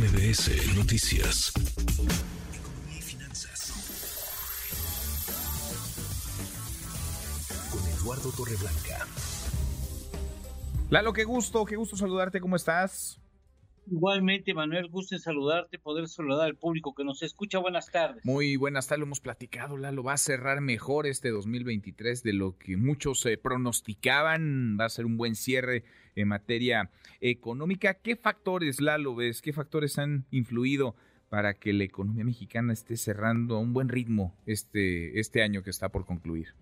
[0.00, 1.52] MBS Noticias.
[1.58, 3.70] Economía y finanzas.
[7.70, 9.06] Con Eduardo Torreblanca.
[10.88, 13.19] Lalo, qué gusto, qué gusto saludarte, ¿cómo estás?
[13.86, 17.58] Igualmente, Manuel, gusto en saludarte, poder saludar al público que nos escucha.
[17.58, 18.24] Buenas tardes.
[18.24, 20.02] Muy buenas tardes, lo hemos platicado, Lalo.
[20.02, 24.76] Va a cerrar mejor este 2023 de lo que muchos eh, pronosticaban.
[24.78, 25.84] Va a ser un buen cierre
[26.14, 26.90] en materia
[27.20, 27.94] económica.
[27.94, 29.42] ¿Qué factores, Lalo, ves?
[29.42, 30.94] ¿Qué factores han influido
[31.28, 35.70] para que la economía mexicana esté cerrando a un buen ritmo este, este año que
[35.70, 36.54] está por concluir?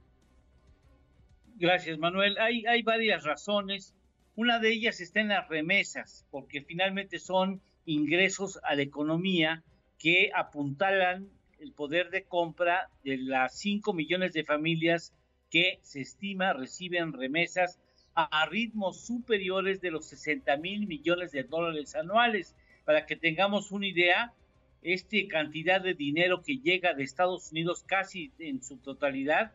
[1.56, 2.38] Gracias, Manuel.
[2.38, 3.94] Hay, hay varias razones.
[4.38, 9.64] Una de ellas está en las remesas, porque finalmente son ingresos a la economía
[9.98, 11.28] que apuntalan
[11.59, 15.12] el poder de compra de las 5 millones de familias
[15.51, 17.80] que se estima reciben remesas
[18.14, 22.55] a, ritmos superiores de los 60 mil millones de dólares anuales.
[22.84, 24.33] Para que tengamos una idea,
[24.83, 29.50] esta cantidad de dinero que llega de Estados Unidos casi en su totalidad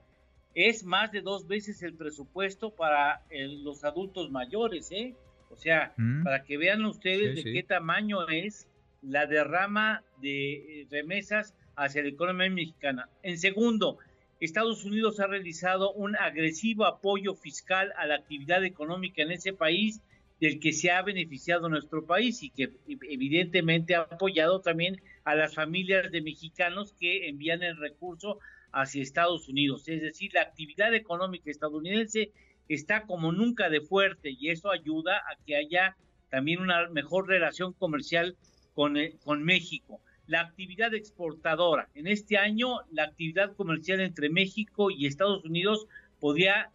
[0.55, 3.21] es más de dos veces el presupuesto para
[3.63, 5.15] los adultos mayores, ¿eh?
[5.49, 6.23] O sea, mm.
[6.23, 8.67] para que vean ustedes de qué tamaño es
[9.01, 13.09] la derrama de eh, remesas hacia la economía mexicana.
[13.21, 13.97] En segundo,
[14.39, 20.01] Estados Unidos ha realizado un agresivo apoyo fiscal a la actividad económica en ese país
[20.39, 25.53] del que se ha beneficiado nuestro país y que evidentemente ha apoyado también a las
[25.55, 28.39] familias de mexicanos que envían el recurso
[28.73, 29.87] hacia Estados Unidos.
[29.87, 32.31] Es decir, la actividad económica estadounidense
[32.67, 35.95] está como nunca de fuerte y eso ayuda a que haya
[36.29, 38.35] también una mejor relación comercial
[38.73, 40.01] con, eh, con México.
[40.25, 41.89] La actividad exportadora.
[41.93, 45.85] En este año, la actividad comercial entre México y Estados Unidos
[46.19, 46.71] podría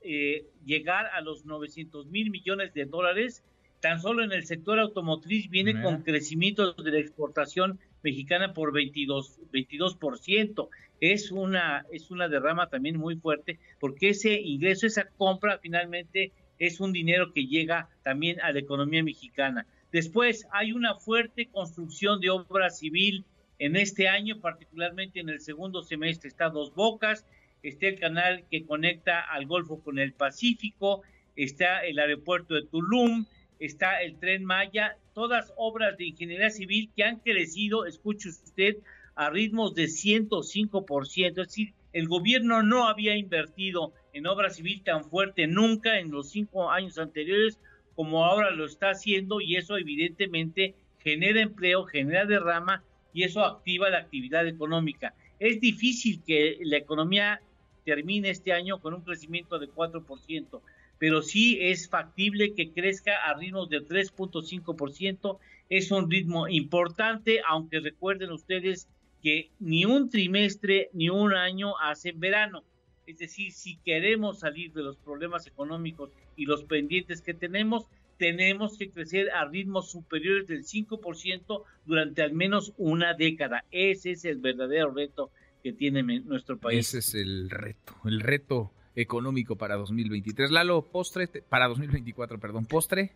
[0.00, 3.44] eh, llegar a los 900 mil millones de dólares.
[3.80, 9.38] Tan solo en el sector automotriz viene con crecimiento de la exportación mexicana por 22,
[9.52, 10.68] 22%
[11.00, 16.80] es una, es una derrama también muy fuerte, porque ese ingreso, esa compra finalmente es
[16.80, 19.66] un dinero que llega también a la economía mexicana.
[19.92, 23.24] Después hay una fuerte construcción de obra civil
[23.58, 26.28] en este año, particularmente en el segundo semestre.
[26.28, 27.26] Está Dos Bocas,
[27.62, 31.02] está el canal que conecta al Golfo con el Pacífico,
[31.36, 33.26] está el aeropuerto de Tulum,
[33.58, 38.76] está el tren Maya, todas obras de ingeniería civil que han crecido, escuche usted,
[39.16, 45.04] a ritmos de 105%, es decir, el gobierno no había invertido en obra civil tan
[45.04, 47.58] fuerte nunca en los cinco años anteriores
[47.94, 52.84] como ahora lo está haciendo y eso evidentemente genera empleo, genera derrama
[53.14, 55.14] y eso activa la actividad económica.
[55.38, 57.40] Es difícil que la economía
[57.86, 60.60] termine este año con un crecimiento de 4%,
[60.98, 65.38] pero sí es factible que crezca a ritmos de 3.5%.
[65.70, 68.88] Es un ritmo importante, aunque recuerden ustedes
[69.22, 72.64] que ni un trimestre ni un año hacen verano.
[73.06, 77.86] Es decir, si queremos salir de los problemas económicos y los pendientes que tenemos,
[78.18, 83.64] tenemos que crecer a ritmos superiores del 5% durante al menos una década.
[83.70, 85.30] Ese es el verdadero reto
[85.62, 86.88] que tiene nuestro país.
[86.88, 90.50] Ese es el reto, el reto económico para 2023.
[90.50, 93.12] Lalo, postre, para 2024, perdón, postre.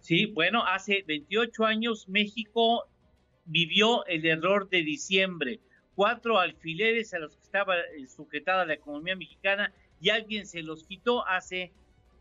[0.00, 2.86] Sí, bueno, hace 28 años México
[3.48, 5.60] vivió el error de diciembre.
[5.94, 10.84] Cuatro alfileres a los que estaba eh, sujetada la economía mexicana y alguien se los
[10.84, 11.72] quitó hace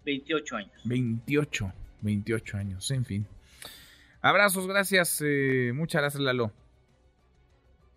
[0.06, 0.82] 28 años.
[0.86, 1.72] 28,
[2.02, 3.28] 28 años, en fin.
[4.22, 6.52] Abrazos, gracias, eh, muchas gracias Lalo.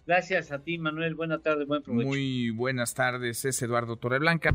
[0.06, 1.14] Gracias a ti, Manuel.
[1.14, 2.06] Buenas tardes, buen provecho.
[2.06, 4.54] Muy buenas tardes, es Eduardo Torreblanca.